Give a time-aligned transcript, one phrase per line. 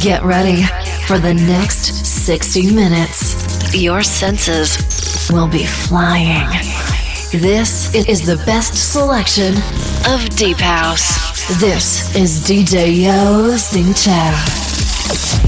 [0.00, 0.62] Get ready
[1.08, 3.74] for the next 60 minutes.
[3.74, 6.46] Your senses will be flying.
[7.32, 9.54] This is the best selection
[10.06, 11.58] of Deep House.
[11.60, 15.47] This is DJ Yo Ding Chow.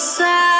[0.00, 0.59] blowing.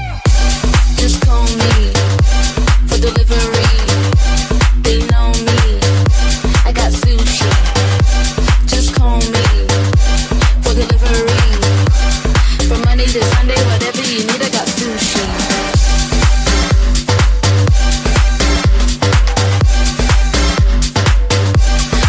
[1.01, 1.91] Just call me
[2.85, 3.73] for delivery.
[4.83, 5.79] They know me.
[6.63, 7.49] I got sushi.
[8.67, 9.45] Just call me
[10.61, 11.41] for delivery.
[12.67, 15.25] From Monday to Sunday, whatever you need, I got sushi.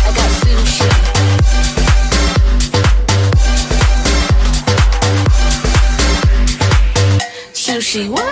[0.05, 0.31] I got
[7.55, 8.11] sushi.
[8.11, 8.32] What?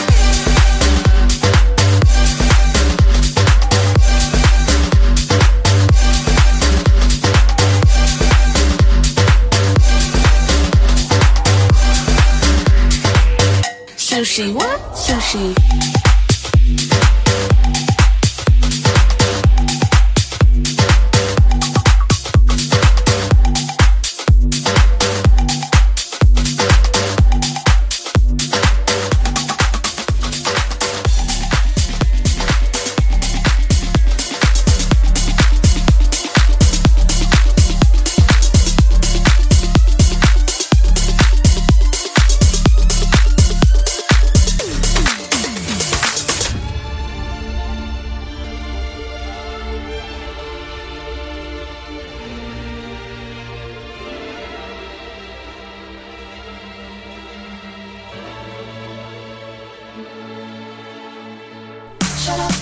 [14.31, 14.79] Sushi, what?
[14.95, 16.00] Sushi.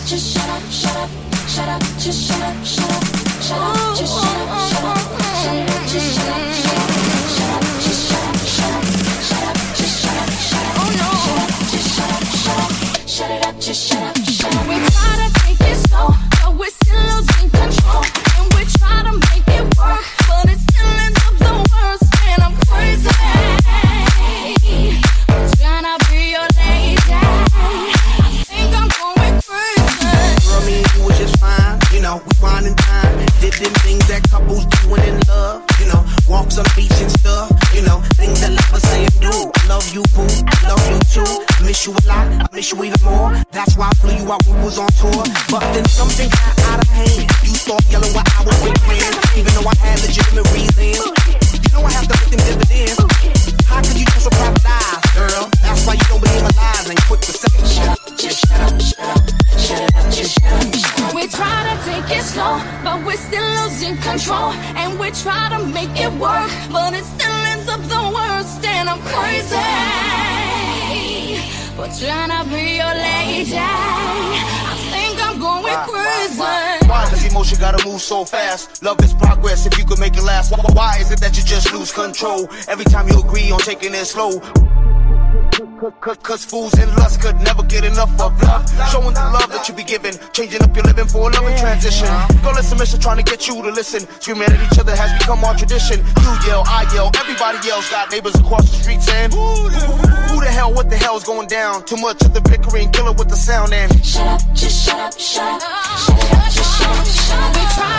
[0.10, 1.10] Just shut up, shut up,
[1.48, 3.04] shut up, just shut up, shut up,
[3.44, 4.99] shut up, just shut up, shut up,
[78.82, 80.54] Love is progress if you could make it last.
[80.74, 84.06] Why, is it that you just lose control every time you agree on taking it
[84.06, 84.40] slow?
[86.00, 88.64] Cause, fools and lust could never get enough of love.
[88.92, 92.08] Showing the love that you be giving, changing up your living for a loving transition.
[92.44, 94.08] Go let mission trying to get you to listen.
[94.22, 96.00] Screaming at each other has become our tradition.
[96.00, 97.90] You yell, I yell, everybody yells.
[97.90, 99.68] Got neighbors across the street saying, Who,
[100.32, 101.84] who the hell, what the hell's going down?
[101.86, 105.00] Too much of the bickering, kill it with the sound and Shut up, just shut
[105.00, 105.72] up, shut up.
[106.00, 107.56] Shut up, just shut up, shut up.
[107.56, 107.99] We try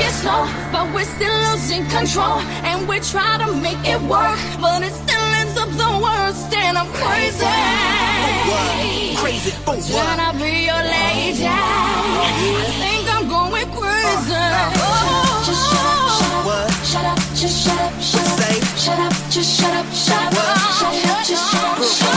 [0.00, 2.38] it slow, but we're still losing control.
[2.68, 6.52] And we try to make it work, but it still ends up the worst.
[6.54, 7.44] And I'm crazy.
[9.20, 10.18] crazy Can what?
[10.18, 11.46] I be your lady?
[11.46, 14.34] I think I'm going crazy.
[14.34, 15.44] Oh.
[15.46, 16.44] Just shut up, shut up.
[16.48, 16.68] What?
[16.90, 18.38] Shut up, just shut up, shut up.
[18.78, 20.58] Shut up, just shut up, shut up.
[20.78, 22.07] Shut up, just shut up, shut up.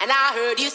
[0.00, 0.70] And I heard you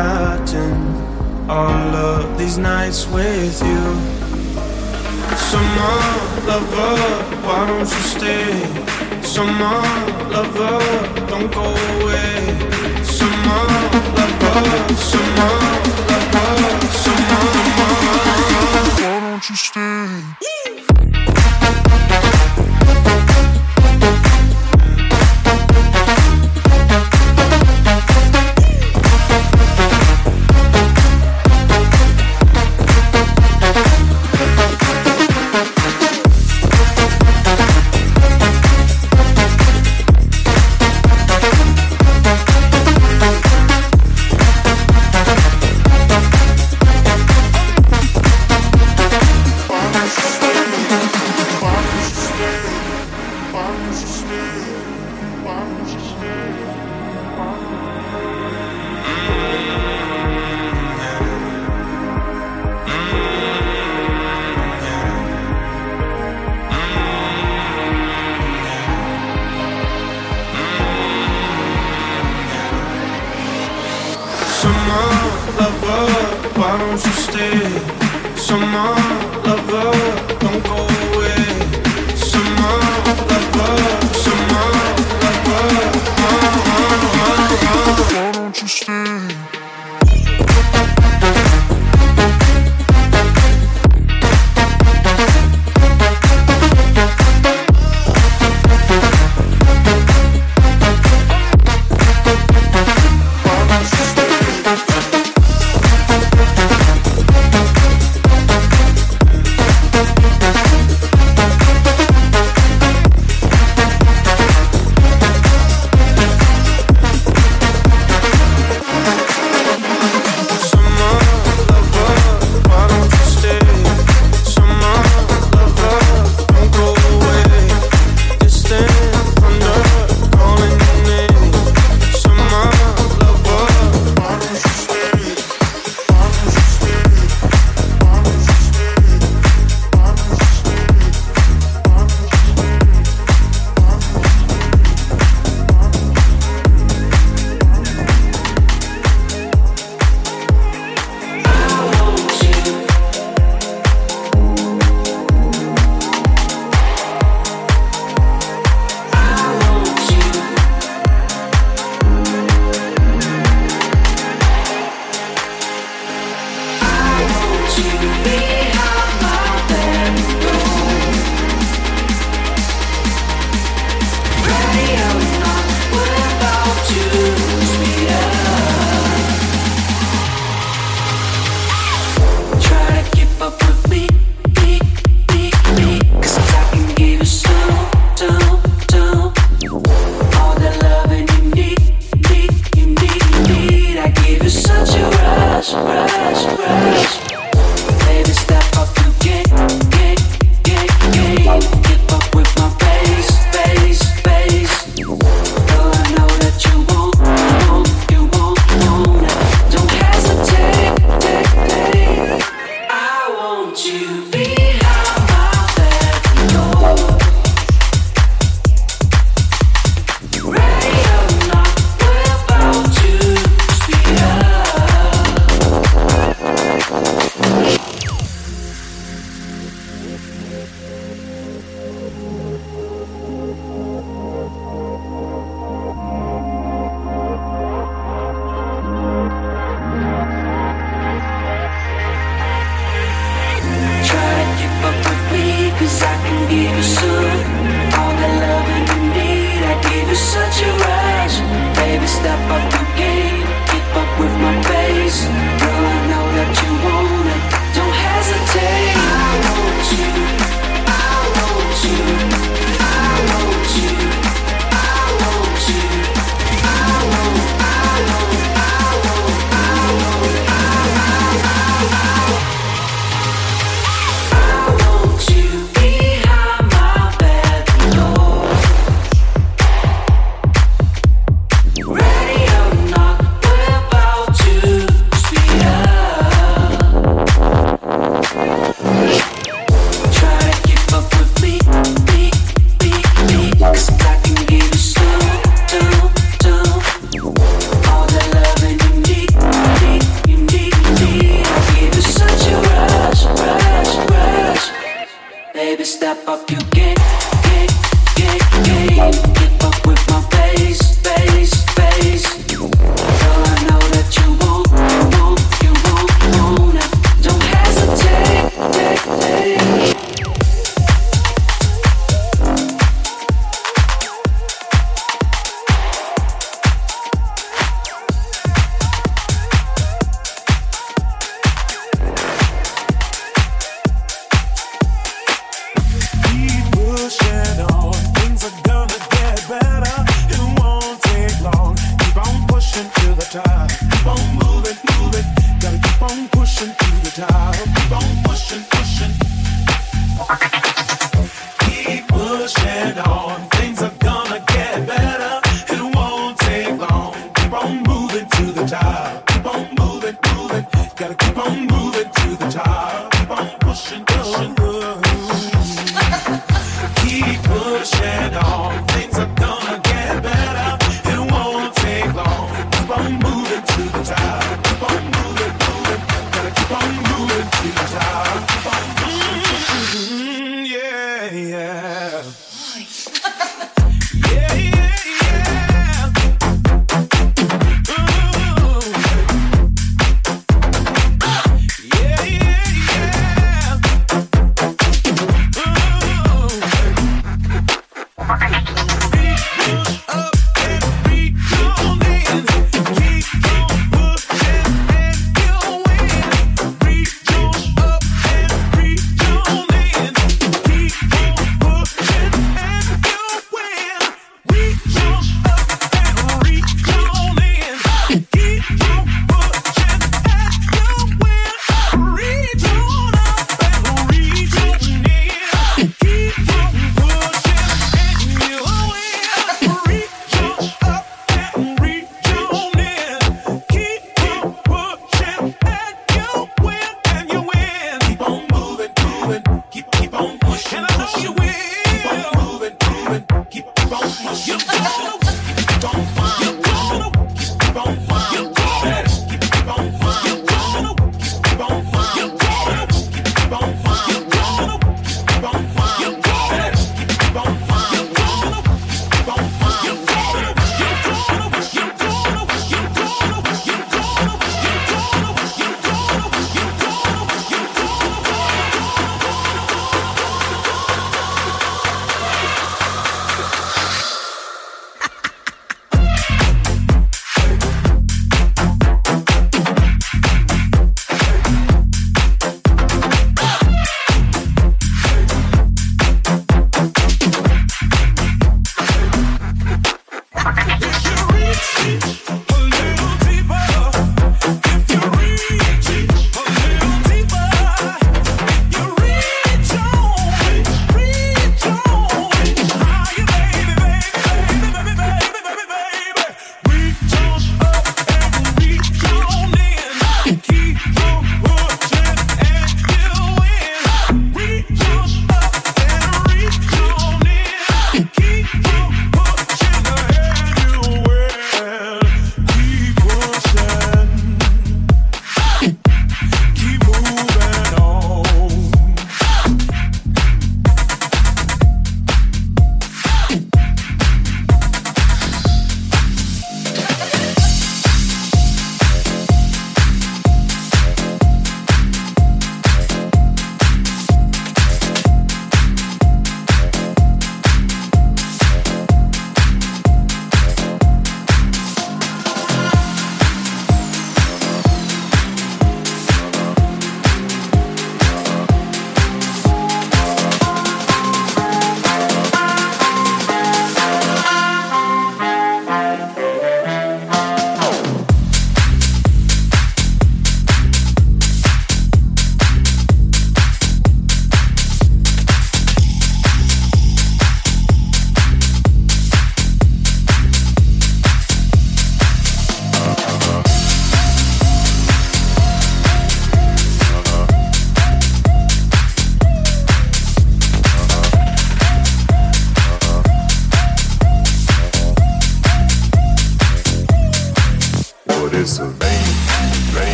[0.00, 0.72] forgotten
[1.48, 3.84] all of these nights with you.
[5.50, 5.96] Summer
[6.48, 6.96] lover,
[7.44, 8.52] why don't you stay?
[9.22, 9.80] Summer
[10.34, 10.80] lover,
[11.28, 12.32] don't go away.
[13.02, 13.64] Summer
[14.16, 14.60] lover,
[15.10, 15.54] summer
[16.10, 16.50] lover,
[17.04, 17.44] summer
[17.78, 18.20] lover,
[19.02, 20.49] why don't you stay?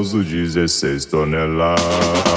[0.00, 2.29] pouso 16 toneladas.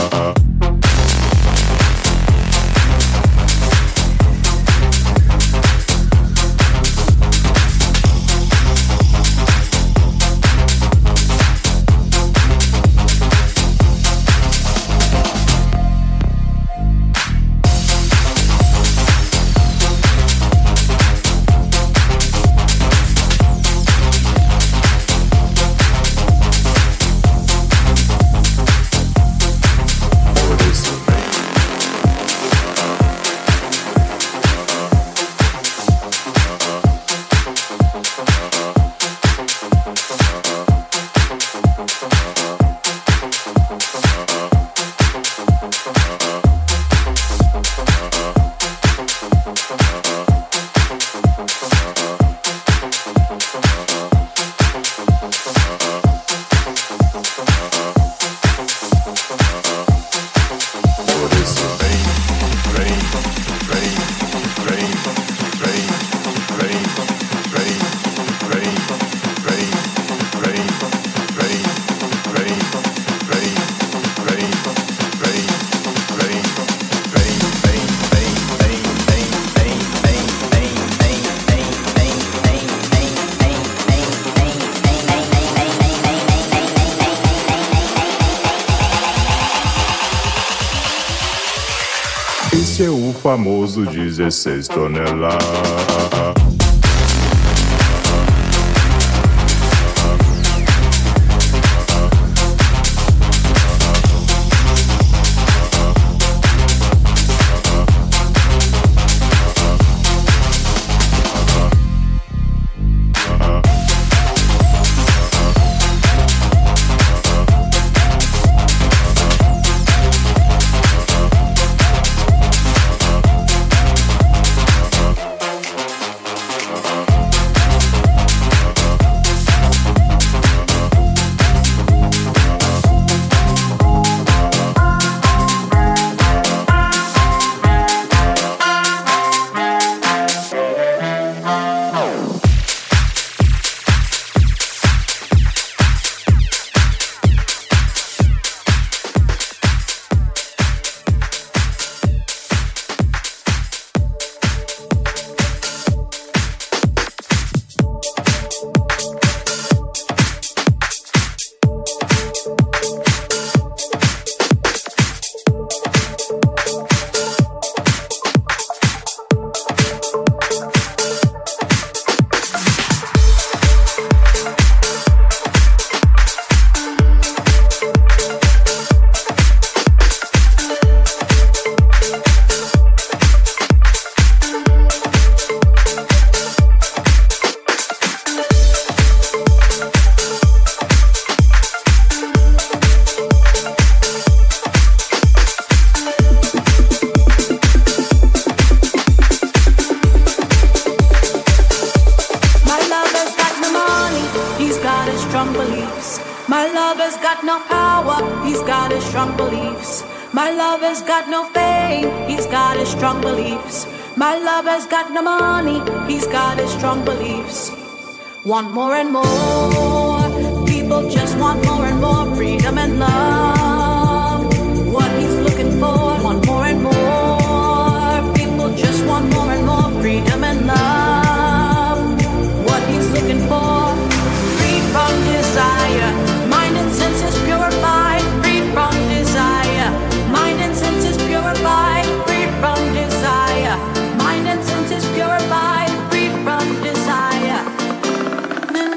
[94.18, 95.63] 16 toneladas.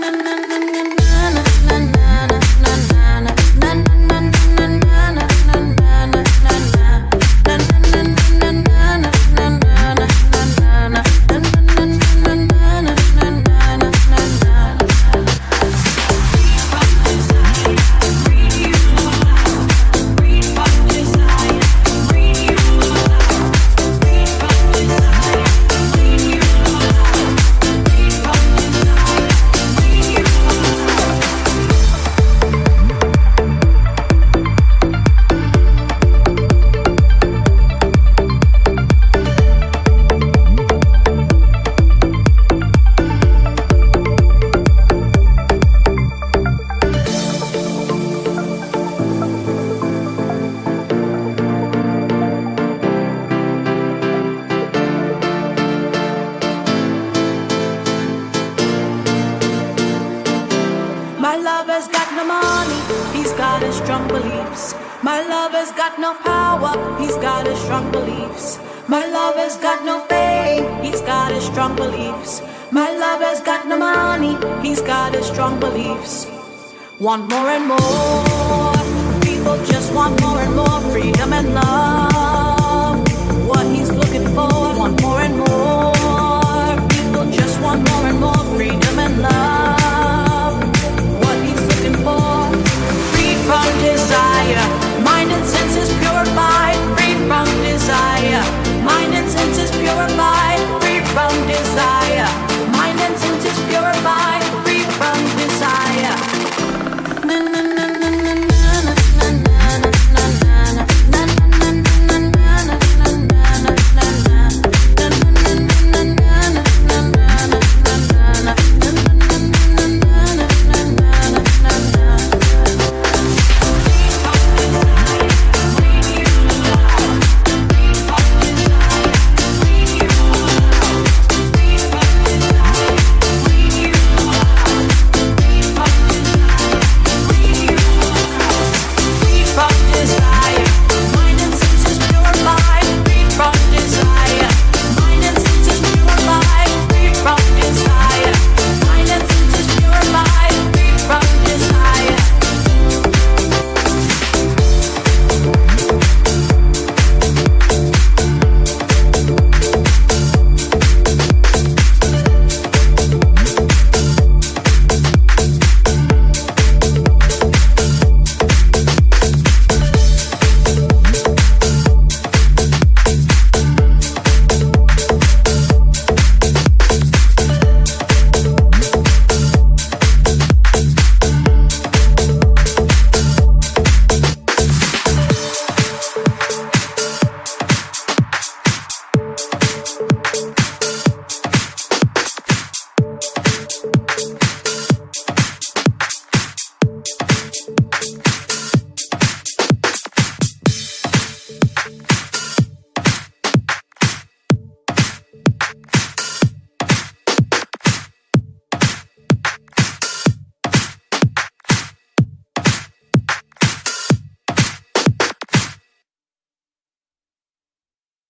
[0.07, 1.06] Na, na, na, na,